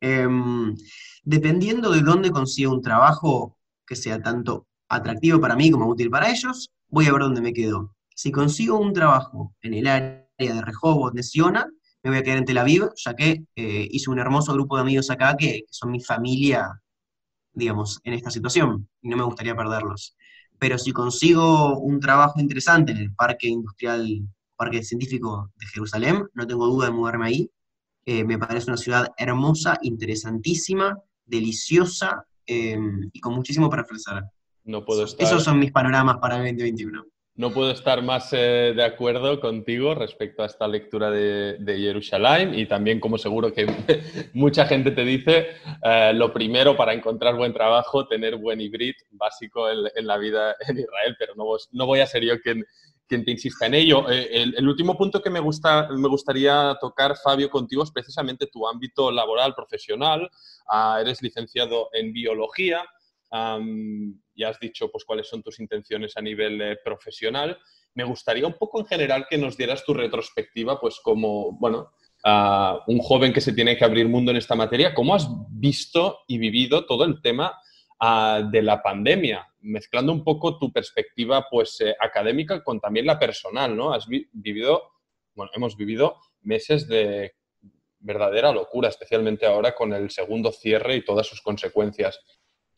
Em, 0.00 0.74
dependiendo 1.22 1.90
de 1.90 2.00
dónde 2.00 2.30
consiga 2.30 2.70
un 2.70 2.80
trabajo 2.80 3.58
que 3.86 3.94
sea 3.94 4.22
tanto 4.22 4.68
atractivo 4.88 5.38
para 5.38 5.54
mí 5.54 5.70
como 5.70 5.86
útil 5.86 6.08
para 6.08 6.30
ellos, 6.30 6.70
voy 6.88 7.06
a 7.06 7.12
ver 7.12 7.20
dónde 7.20 7.42
me 7.42 7.52
quedo. 7.52 7.94
Si 8.16 8.32
consigo 8.32 8.78
un 8.78 8.94
trabajo 8.94 9.54
en 9.60 9.74
el 9.74 9.86
área 9.86 10.26
de 10.38 10.62
Rehoboth, 10.62 11.12
de 11.12 11.22
Siona, 11.22 11.68
me 12.02 12.10
voy 12.10 12.20
a 12.20 12.22
quedar 12.22 12.38
en 12.38 12.46
Tel 12.46 12.56
Aviv, 12.56 12.88
ya 12.96 13.14
que 13.14 13.44
eh, 13.54 13.88
hice 13.90 14.08
un 14.08 14.18
hermoso 14.18 14.54
grupo 14.54 14.76
de 14.76 14.82
amigos 14.82 15.10
acá 15.10 15.36
que, 15.36 15.64
que 15.66 15.66
son 15.68 15.90
mi 15.90 16.00
familia, 16.00 16.80
digamos, 17.52 18.00
en 18.04 18.14
esta 18.14 18.30
situación, 18.30 18.88
y 19.02 19.10
no 19.10 19.18
me 19.18 19.24
gustaría 19.24 19.54
perderlos 19.54 20.16
pero 20.60 20.78
si 20.78 20.92
consigo 20.92 21.78
un 21.78 21.98
trabajo 21.98 22.38
interesante 22.38 22.92
en 22.92 22.98
el 22.98 23.14
parque 23.14 23.48
industrial 23.48 24.28
Parque 24.54 24.82
Científico 24.82 25.50
de 25.56 25.66
Jerusalén, 25.66 26.28
no 26.34 26.46
tengo 26.46 26.66
duda 26.66 26.86
de 26.86 26.92
mudarme 26.92 27.26
ahí. 27.26 27.50
Eh, 28.04 28.24
me 28.24 28.38
parece 28.38 28.70
una 28.70 28.76
ciudad 28.76 29.08
hermosa, 29.16 29.78
interesantísima, 29.80 30.98
deliciosa 31.24 32.26
em, 32.44 33.08
y 33.10 33.20
con 33.20 33.34
muchísimo 33.34 33.70
para 33.70 33.82
ofrecer. 33.82 34.22
No 34.64 34.84
puedo 34.84 35.04
estar... 35.04 35.26
Esos 35.26 35.44
son 35.44 35.58
mis 35.58 35.72
panoramas 35.72 36.18
para 36.18 36.36
el 36.36 36.42
2021. 36.42 37.06
No 37.36 37.52
puedo 37.52 37.70
estar 37.70 38.02
más 38.02 38.32
eh, 38.32 38.74
de 38.76 38.84
acuerdo 38.84 39.40
contigo 39.40 39.94
respecto 39.94 40.42
a 40.42 40.46
esta 40.46 40.68
lectura 40.68 41.10
de, 41.10 41.56
Jerusalén 41.64 42.58
y 42.58 42.66
también 42.66 43.00
como 43.00 43.16
seguro 43.18 43.52
que 43.52 43.66
mucha 44.34 44.66
gente 44.66 44.90
te 44.90 45.04
dice, 45.04 45.48
eh, 45.82 46.12
lo 46.14 46.32
primero 46.32 46.76
para 46.76 46.92
encontrar 46.92 47.36
buen 47.36 47.54
trabajo, 47.54 48.06
tener 48.06 48.36
buen 48.36 48.60
hibrid 48.60 48.94
básico 49.12 49.70
en, 49.70 50.06
la 50.06 50.18
vida 50.18 50.54
en 50.68 50.78
Israel, 50.78 51.16
pero 51.18 51.34
no, 51.34 51.44
no 51.72 51.86
voy 51.86 52.00
a 52.00 52.06
ser 52.06 52.24
yo 52.24 52.38
quien, 52.40 52.64
quien 53.10 53.24
te 53.24 53.32
insista 53.32 53.66
en 53.66 53.74
ello. 53.74 54.08
Eh, 54.08 54.44
el, 54.56 54.68
último 54.68 54.96
punto 54.96 55.20
que 55.20 55.30
me, 55.30 55.40
gusta, 55.40 55.88
me 55.90 56.08
gustaría 56.08 56.76
tocar, 56.80 57.16
Fabio, 57.16 57.50
contigo 57.50 57.82
es 57.82 57.90
precisamente 57.90 58.46
tu 58.46 58.68
ámbito 58.68 59.10
laboral, 59.10 59.52
profesional. 59.54 60.30
Uh, 60.72 61.00
eres 61.00 61.20
licenciado 61.20 61.88
en 61.92 62.12
biología. 62.12 62.84
Ya 64.40 64.48
has 64.48 64.58
dicho 64.58 64.90
pues, 64.90 65.04
cuáles 65.04 65.28
son 65.28 65.42
tus 65.42 65.60
intenciones 65.60 66.16
a 66.16 66.22
nivel 66.22 66.60
eh, 66.60 66.78
profesional. 66.82 67.58
Me 67.94 68.04
gustaría 68.04 68.46
un 68.46 68.54
poco 68.54 68.80
en 68.80 68.86
general 68.86 69.26
que 69.28 69.38
nos 69.38 69.56
dieras 69.56 69.84
tu 69.84 69.94
retrospectiva, 69.94 70.80
pues 70.80 70.98
como, 71.02 71.52
bueno, 71.52 71.92
uh, 72.24 72.90
un 72.90 72.98
joven 73.00 73.32
que 73.32 73.40
se 73.40 73.52
tiene 73.52 73.76
que 73.76 73.84
abrir 73.84 74.08
mundo 74.08 74.30
en 74.30 74.38
esta 74.38 74.54
materia, 74.54 74.94
¿cómo 74.94 75.14
has 75.14 75.28
visto 75.50 76.20
y 76.26 76.38
vivido 76.38 76.86
todo 76.86 77.04
el 77.04 77.20
tema 77.20 77.58
de 78.50 78.62
la 78.62 78.82
pandemia? 78.82 79.46
Mezclando 79.60 80.12
un 80.12 80.24
poco 80.24 80.58
tu 80.58 80.72
perspectiva 80.72 81.46
pues, 81.50 81.80
eh, 81.82 81.94
académica 82.00 82.64
con 82.64 82.80
también 82.80 83.06
la 83.06 83.18
personal, 83.18 83.76
¿no? 83.76 83.92
Has 83.92 84.06
vi 84.06 84.26
vivido, 84.32 84.92
bueno, 85.34 85.52
hemos 85.54 85.76
vivido 85.76 86.16
meses 86.40 86.88
de 86.88 87.34
verdadera 87.98 88.52
locura, 88.52 88.88
especialmente 88.88 89.44
ahora 89.44 89.74
con 89.74 89.92
el 89.92 90.10
segundo 90.10 90.50
cierre 90.50 90.96
y 90.96 91.04
todas 91.04 91.26
sus 91.26 91.42
consecuencias. 91.42 92.20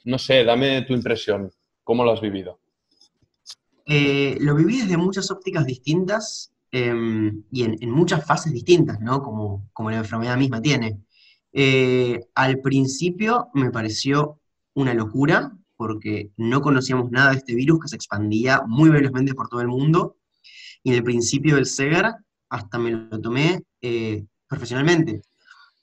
No 0.04 0.18
sé, 0.18 0.44
dame 0.44 0.82
tu 0.82 0.94
impresión. 0.94 1.50
¿Cómo 1.84 2.04
lo 2.04 2.12
has 2.12 2.20
vivido? 2.20 2.60
Eh, 3.86 4.36
lo 4.40 4.54
viví 4.54 4.80
desde 4.80 4.96
muchas 4.96 5.30
ópticas 5.30 5.66
distintas 5.66 6.52
eh, 6.70 7.32
y 7.50 7.64
en, 7.64 7.90
muchas 7.90 8.24
fases 8.24 8.52
distintas, 8.52 9.00
¿no? 9.00 9.22
Como, 9.22 9.68
como 9.72 9.90
la 9.90 9.98
enfermedad 9.98 10.36
misma 10.36 10.62
tiene. 10.62 11.00
Eh, 11.52 12.20
al 12.34 12.60
principio 12.60 13.48
me 13.54 13.70
pareció 13.70 14.40
una 14.74 14.94
locura 14.94 15.52
porque 15.76 16.30
no 16.36 16.62
conocíamos 16.62 17.10
nada 17.10 17.32
de 17.32 17.38
este 17.38 17.54
virus 17.54 17.80
que 17.80 17.88
se 17.88 17.96
expandía 17.96 18.62
muy 18.66 18.88
velozmente 18.88 19.34
por 19.34 19.48
todo 19.48 19.60
el 19.60 19.68
mundo. 19.68 20.16
Y 20.82 20.90
en 20.90 20.96
el 20.96 21.04
principio 21.04 21.56
del 21.56 21.66
SEGAR 21.66 22.16
hasta 22.48 22.78
me 22.78 22.90
lo 22.90 23.20
tomé 23.20 23.62
eh, 23.80 24.24
profesionalmente 24.46 25.22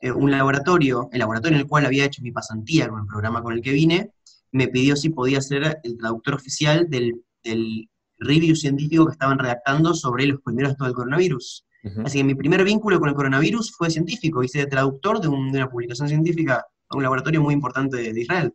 eh, 0.01 0.11
un 0.11 0.31
laboratorio, 0.31 1.09
el 1.11 1.19
laboratorio 1.19 1.57
en 1.57 1.61
el 1.61 1.67
cual 1.67 1.85
había 1.85 2.05
hecho 2.05 2.21
mi 2.21 2.31
pasantía 2.31 2.87
con 2.87 3.01
el 3.01 3.07
programa 3.07 3.41
con 3.41 3.53
el 3.53 3.61
que 3.61 3.71
vine, 3.71 4.11
me 4.51 4.67
pidió 4.67 4.95
si 4.95 5.09
podía 5.09 5.41
ser 5.41 5.79
el 5.83 5.97
traductor 5.97 6.35
oficial 6.35 6.89
del, 6.89 7.23
del 7.43 7.89
review 8.17 8.55
científico 8.55 9.05
que 9.05 9.11
estaban 9.11 9.39
redactando 9.39 9.93
sobre 9.93 10.25
los 10.25 10.41
primeros 10.41 10.75
del 10.77 10.93
coronavirus. 10.93 11.65
Uh 11.83 11.89
-huh. 11.89 12.05
Así 12.05 12.17
que 12.17 12.23
mi 12.23 12.35
primer 12.35 12.63
vínculo 12.63 12.99
con 12.99 13.09
el 13.09 13.15
coronavirus 13.15 13.71
fue 13.77 13.89
científico, 13.89 14.43
hice 14.43 14.59
de 14.59 14.67
traductor 14.67 15.21
de, 15.21 15.27
un, 15.27 15.51
de 15.51 15.59
una 15.59 15.69
publicación 15.69 16.07
científica 16.07 16.65
a 16.89 16.97
un 16.97 17.03
laboratorio 17.03 17.41
muy 17.41 17.53
importante 17.53 17.97
de, 17.97 18.13
de 18.13 18.21
Israel. 18.21 18.53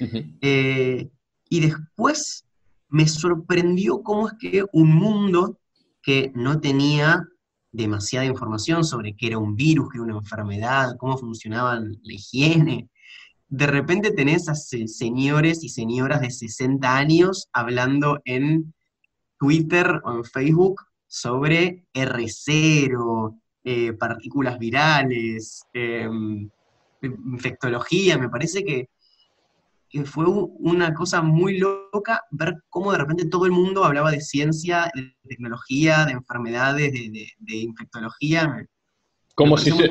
Uh 0.00 0.04
-huh. 0.04 0.38
eh, 0.42 1.10
y 1.48 1.60
después 1.60 2.44
me 2.88 3.06
sorprendió 3.08 4.02
cómo 4.02 4.28
es 4.28 4.34
que 4.38 4.64
un 4.72 4.94
mundo 4.94 5.58
que 6.02 6.30
no 6.34 6.60
tenía 6.60 7.26
demasiada 7.72 8.26
información 8.26 8.84
sobre 8.84 9.16
qué 9.16 9.28
era 9.28 9.38
un 9.38 9.56
virus, 9.56 9.88
qué 9.90 9.98
era 9.98 10.04
una 10.04 10.18
enfermedad, 10.18 10.96
cómo 10.98 11.16
funcionaba 11.16 11.80
la 11.80 12.14
higiene. 12.14 12.88
De 13.48 13.66
repente 13.66 14.12
tenés 14.12 14.48
a 14.48 14.54
señores 14.54 15.64
y 15.64 15.68
señoras 15.68 16.20
de 16.20 16.30
60 16.30 16.96
años 16.96 17.48
hablando 17.52 18.20
en 18.24 18.72
Twitter 19.38 20.00
o 20.04 20.12
en 20.12 20.24
Facebook 20.24 20.82
sobre 21.06 21.84
R0, 21.92 23.38
eh, 23.64 23.92
partículas 23.92 24.58
virales, 24.58 25.64
eh, 25.74 26.08
infectología. 27.02 28.16
Me 28.18 28.28
parece 28.28 28.64
que, 28.64 28.88
que 29.92 30.06
fue 30.06 30.24
una 30.26 30.94
cosa 30.94 31.20
muy 31.20 31.58
loca 31.58 32.22
ver 32.30 32.54
cómo 32.70 32.92
de 32.92 32.98
repente 32.98 33.26
todo 33.26 33.44
el 33.44 33.52
mundo 33.52 33.84
hablaba 33.84 34.10
de 34.10 34.22
ciencia, 34.22 34.90
de 34.94 35.14
tecnología, 35.28 36.06
de 36.06 36.12
enfermedades, 36.12 36.92
de, 36.92 37.10
de, 37.10 37.28
de 37.38 37.56
infectología. 37.56 38.66
Como 39.34 39.58
si, 39.58 39.70
se, 39.70 39.88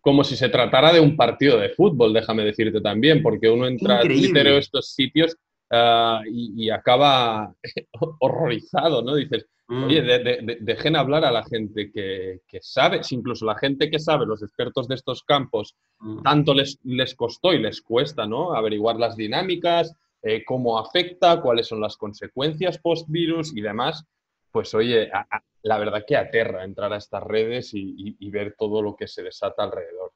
como 0.00 0.22
si 0.24 0.36
se 0.36 0.48
tratara 0.48 0.92
de 0.92 1.00
un 1.00 1.16
partido 1.16 1.58
de 1.58 1.70
fútbol, 1.70 2.12
déjame 2.12 2.44
decirte 2.44 2.80
también, 2.80 3.22
porque 3.22 3.48
uno 3.48 3.66
entra 3.66 3.96
Increíble. 3.96 4.28
a 4.28 4.32
Twitter 4.32 4.52
o 4.52 4.58
estos 4.58 4.92
sitios 4.94 5.36
uh, 5.70 6.24
y, 6.26 6.64
y, 6.64 6.70
acaba 6.70 7.54
horrorizado, 8.20 9.02
¿no? 9.02 9.14
Dices, 9.14 9.46
mm. 9.68 9.84
oye, 9.84 10.02
de, 10.02 10.18
de, 10.18 10.58
dejen 10.60 10.96
hablar 10.96 11.24
a 11.24 11.30
la 11.30 11.44
gente 11.44 11.90
que, 11.90 12.40
que, 12.46 12.58
sabe, 12.62 13.00
incluso 13.10 13.44
la 13.44 13.56
gente 13.56 13.90
que 13.90 13.98
sabe, 13.98 14.26
los 14.26 14.42
expertos 14.42 14.88
de 14.88 14.94
estos 14.96 15.22
campos, 15.22 15.74
mm. 15.98 16.22
tanto 16.22 16.54
les, 16.54 16.78
les 16.84 17.14
costó 17.14 17.52
y 17.52 17.58
les 17.58 17.82
cuesta, 17.82 18.26
¿no? 18.26 18.54
Averiguar 18.54 18.96
las 18.96 19.16
dinámicas, 19.16 19.94
eh, 20.22 20.44
cómo 20.44 20.78
afecta, 20.78 21.40
cuáles 21.40 21.68
son 21.68 21.80
las 21.80 21.96
consecuencias 21.96 22.78
post-virus 22.78 23.56
y 23.56 23.60
demás 23.60 24.04
pues 24.50 24.74
oye, 24.74 25.10
a, 25.12 25.26
a, 25.30 25.44
la 25.62 25.78
verdad 25.78 26.04
que 26.06 26.16
aterra 26.16 26.64
entrar 26.64 26.92
a 26.92 26.96
estas 26.96 27.22
redes 27.22 27.74
y, 27.74 27.94
y, 27.96 28.16
y, 28.18 28.30
ver 28.30 28.54
todo 28.58 28.82
lo 28.82 28.96
que 28.96 29.06
se 29.06 29.22
desata 29.22 29.62
alrededor. 29.62 30.12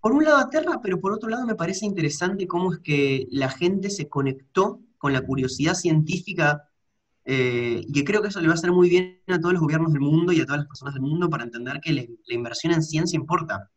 Por 0.00 0.12
un 0.12 0.24
lado 0.24 0.38
aterra, 0.38 0.80
pero 0.82 1.00
por 1.00 1.12
otro 1.12 1.28
lado 1.28 1.46
me 1.46 1.54
parece 1.54 1.86
interesante 1.86 2.46
cómo 2.46 2.72
es 2.72 2.78
que 2.80 3.26
la 3.30 3.48
gente 3.48 3.90
se 3.90 4.08
conectó 4.08 4.80
con 4.96 5.12
la 5.12 5.22
curiosidad 5.22 5.74
científica 5.74 6.68
eh, 7.24 7.82
y 7.86 7.92
que 7.92 8.04
creo 8.04 8.22
que 8.22 8.28
eso 8.28 8.40
le 8.40 8.46
va 8.46 8.54
a 8.54 8.56
hacer 8.56 8.72
muy 8.72 8.88
bien 8.88 9.20
a 9.28 9.38
todos 9.38 9.52
los 9.52 9.62
gobiernos 9.62 9.92
del 9.92 10.00
mundo 10.00 10.32
y 10.32 10.40
a 10.40 10.46
todas 10.46 10.60
las 10.60 10.68
personas 10.68 10.94
del 10.94 11.02
mundo 11.02 11.28
para 11.28 11.44
entender 11.44 11.80
que 11.82 11.92
le, 11.92 12.10
la 12.26 12.34
inversión 12.34 12.72
en 12.72 12.82
ciencia 12.82 13.16
importa. 13.16 13.70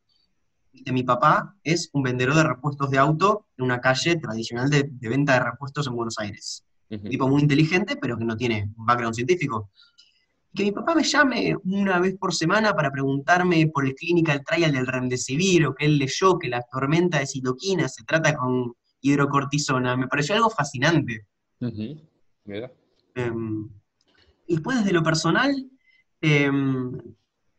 Mi 0.86 1.04
papá 1.04 1.58
es 1.64 1.90
un 1.94 2.02
vendedor 2.02 2.36
de 2.36 2.44
repuestos 2.44 2.90
de 2.90 2.98
auto 2.98 3.48
en 3.58 3.66
una 3.66 3.82
calle 3.82 4.16
tradicional 4.16 4.70
de, 4.70 4.90
de 4.90 5.10
venta 5.10 5.34
de 5.34 5.42
repuestos 5.42 5.86
en 5.88 5.96
Buenos 5.96 6.18
Aires 6.18 6.64
un 6.98 7.10
tipo 7.10 7.28
muy 7.28 7.42
inteligente, 7.42 7.96
pero 7.96 8.18
que 8.18 8.26
no 8.26 8.36
tiene 8.36 8.70
un 8.78 8.86
background 8.86 9.16
científico. 9.16 9.70
Que 10.54 10.64
mi 10.64 10.72
papá 10.72 10.96
me 10.96 11.04
llame 11.04 11.56
una 11.64 12.00
vez 12.00 12.18
por 12.18 12.34
semana 12.34 12.74
para 12.74 12.92
preguntarme 12.92 13.68
por 13.68 13.86
el 13.86 13.96
clinical 13.96 14.44
trial 14.44 14.74
del 14.74 14.88
remdesivir, 14.88 15.66
o 15.66 15.74
que 15.74 15.86
él 15.86 15.98
leyó 15.98 16.38
que 16.38 16.50
la 16.50 16.62
tormenta 16.64 17.20
de 17.20 17.28
citoquina 17.28 17.88
se 17.88 18.04
trata 18.04 18.36
con 18.36 18.74
hidrocortisona, 19.02 19.96
me 19.96 20.08
pareció 20.08 20.36
algo 20.36 20.50
fascinante. 20.50 21.26
Uh 21.60 21.68
-huh. 21.68 22.02
Mira. 22.46 22.72
Eh, 23.16 23.32
y 24.48 24.56
después 24.56 24.80
desde 24.80 24.94
lo 24.94 25.04
personal, 25.04 25.54
eh, 26.22 26.52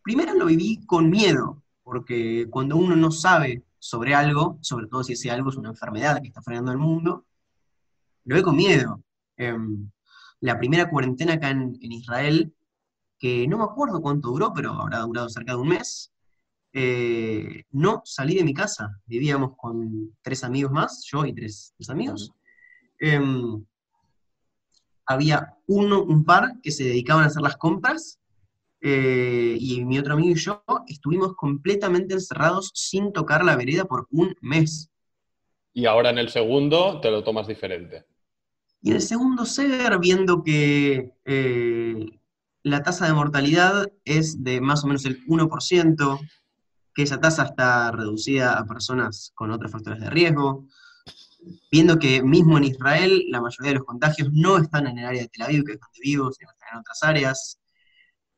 primero 0.02 0.34
lo 0.34 0.46
viví 0.46 0.84
con 0.86 1.08
miedo, 1.10 1.62
porque 1.82 2.46
cuando 2.50 2.76
uno 2.76 2.94
no 2.96 3.10
sabe 3.10 3.64
sobre 3.78 4.14
algo, 4.14 4.58
sobre 4.60 4.86
todo 4.86 5.02
si 5.02 5.14
ese 5.14 5.30
algo 5.30 5.50
es 5.50 5.56
una 5.56 5.70
enfermedad 5.70 6.20
que 6.20 6.28
está 6.28 6.42
frenando 6.42 6.70
el 6.70 6.78
mundo, 6.78 7.24
lo 8.24 8.36
ve 8.36 8.42
con 8.42 8.56
miedo. 8.56 9.02
Eh, 9.36 9.56
la 10.40 10.58
primera 10.58 10.88
cuarentena 10.88 11.34
acá 11.34 11.50
en, 11.50 11.78
en, 11.80 11.92
Israel, 11.92 12.52
que 13.22 13.46
no 13.46 13.56
me 13.56 13.64
acuerdo 13.64 14.02
cuánto 14.02 14.30
duró, 14.30 14.52
pero 14.52 14.72
habrá 14.72 14.98
durado 14.98 15.28
cerca 15.28 15.52
de 15.52 15.60
un 15.60 15.68
mes, 15.68 16.12
eh, 16.72 17.62
no 17.70 18.02
salí 18.04 18.34
de 18.34 18.42
mi 18.42 18.52
casa. 18.52 19.00
Vivíamos 19.06 19.52
con 19.56 20.12
tres 20.22 20.42
amigos 20.42 20.72
más, 20.72 21.04
yo 21.08 21.24
y 21.24 21.32
tres, 21.32 21.72
tres 21.76 21.88
amigos. 21.88 22.32
Eh, 22.98 23.20
había 25.06 25.54
uno, 25.68 26.02
un 26.02 26.24
par 26.24 26.60
que 26.64 26.72
se 26.72 26.82
dedicaban 26.82 27.22
a 27.22 27.26
hacer 27.28 27.42
las 27.42 27.56
compras, 27.56 28.18
eh, 28.80 29.56
y 29.56 29.84
mi 29.84 30.00
otro 30.00 30.14
amigo 30.14 30.30
y 30.30 30.34
yo 30.34 30.64
estuvimos 30.88 31.36
completamente 31.36 32.14
encerrados 32.14 32.72
sin 32.74 33.12
tocar 33.12 33.44
la 33.44 33.54
vereda 33.54 33.84
por 33.84 34.08
un 34.10 34.34
mes. 34.40 34.90
Y 35.72 35.86
ahora 35.86 36.10
en 36.10 36.18
el 36.18 36.28
segundo 36.28 37.00
te 37.00 37.12
lo 37.12 37.22
tomas 37.22 37.46
diferente. 37.46 38.04
Y 38.80 38.90
en 38.90 38.96
el 38.96 39.02
segundo 39.02 39.46
SEGER, 39.46 40.00
viendo 40.00 40.42
que 40.42 41.12
eh, 41.24 42.21
la 42.62 42.82
tasa 42.82 43.06
de 43.06 43.12
mortalidad 43.12 43.86
es 44.04 44.42
de 44.42 44.60
más 44.60 44.84
o 44.84 44.86
menos 44.86 45.04
el 45.04 45.24
1%, 45.26 46.20
que 46.94 47.02
esa 47.02 47.20
tasa 47.20 47.44
está 47.44 47.90
reducida 47.90 48.58
a 48.58 48.66
personas 48.66 49.32
con 49.34 49.50
otros 49.50 49.72
factores 49.72 50.00
de 50.00 50.10
riesgo, 50.10 50.66
viendo 51.70 51.98
que 51.98 52.22
mismo 52.22 52.58
en 52.58 52.64
Israel 52.64 53.24
la 53.30 53.40
mayoría 53.40 53.72
de 53.72 53.78
los 53.78 53.86
contagios 53.86 54.28
no 54.32 54.58
están 54.58 54.86
en 54.86 54.98
el 54.98 55.06
área 55.06 55.22
de 55.22 55.28
Tel 55.28 55.42
Aviv, 55.42 55.64
que 55.64 55.72
es 55.72 55.80
donde 55.80 56.00
vivo, 56.02 56.30
sino 56.30 56.50
están 56.50 56.68
en 56.72 56.78
otras 56.78 57.02
áreas, 57.02 57.58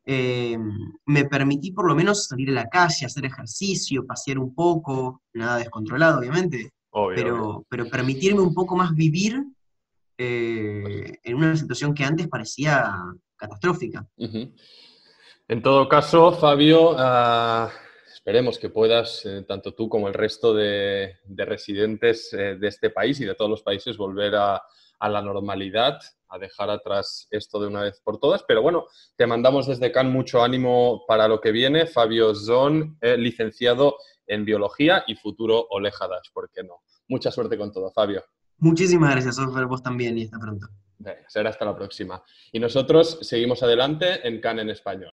eh, 0.07 0.57
me 1.05 1.25
permití 1.25 1.71
por 1.71 1.87
lo 1.87 1.95
menos 1.95 2.27
salir 2.27 2.49
a 2.49 2.53
la 2.53 2.69
calle, 2.69 3.05
hacer 3.05 3.25
ejercicio, 3.25 4.05
pasear 4.05 4.39
un 4.39 4.53
poco, 4.53 5.23
nada 5.33 5.57
descontrolado 5.57 6.19
obviamente, 6.19 6.71
obvio, 6.91 7.15
pero, 7.15 7.35
obvio. 7.35 7.65
pero 7.69 7.89
permitirme 7.89 8.41
un 8.41 8.53
poco 8.53 8.75
más 8.75 8.93
vivir 8.93 9.43
eh, 10.17 11.19
en 11.23 11.35
una 11.35 11.55
situación 11.57 11.93
que 11.93 12.05
antes 12.05 12.27
parecía 12.27 12.95
catastrófica. 13.35 14.07
En 15.47 15.61
todo 15.61 15.87
caso, 15.87 16.31
Fabio, 16.31 16.95
ah, 16.97 17.69
esperemos 18.11 18.57
que 18.57 18.69
puedas, 18.69 19.23
eh, 19.25 19.43
tanto 19.47 19.75
tú 19.75 19.87
como 19.87 20.07
el 20.07 20.15
resto 20.15 20.55
de, 20.55 21.17
residentes 21.27 22.33
eh, 22.33 22.55
de 22.55 22.67
este 22.67 22.89
país 22.89 23.19
y 23.19 23.25
de 23.25 23.35
todos 23.35 23.51
los 23.51 23.61
países, 23.61 23.97
volver 23.97 24.33
a, 24.35 24.63
la 24.99 25.21
normalidad, 25.21 25.99
a 26.29 26.39
dejar 26.39 26.71
atrás 26.71 27.27
esto 27.29 27.59
de 27.59 27.67
una 27.67 27.83
vez 27.83 28.01
por 28.03 28.17
todas. 28.17 28.41
Pero 28.47 28.63
bueno, 28.63 28.87
te 29.15 29.27
mandamos 29.27 29.67
desde 29.67 29.91
Cannes 29.91 30.11
mucho 30.11 30.43
ánimo 30.43 31.03
para 31.07 31.27
lo 31.27 31.39
que 31.39 31.51
viene. 31.51 31.85
Fabio 31.85 32.33
Zon, 32.33 32.97
eh, 33.01 33.15
licenciado 33.15 33.97
en 34.25 34.43
biología 34.45 35.03
y 35.05 35.13
futuro 35.13 35.67
Olejadas, 35.69 36.31
¿por 36.33 36.49
qué 36.49 36.63
no? 36.63 36.81
Mucha 37.07 37.29
suerte 37.29 37.55
con 37.55 37.71
todo, 37.71 37.91
Fabio. 37.91 38.23
Muchísimas 38.57 39.11
gracias, 39.11 39.37
Osfer, 39.37 39.67
vos 39.67 39.83
también 39.83 40.17
y 40.17 40.23
hasta 40.23 40.39
pronto. 40.39 40.67
Será 41.27 41.49
hasta 41.49 41.65
la 41.65 41.75
próxima. 41.75 42.23
Y 42.51 42.59
nosotros 42.59 43.19
seguimos 43.21 43.61
adelante 43.63 44.27
en 44.27 44.39
CAN 44.39 44.59
en 44.59 44.69
español. 44.69 45.13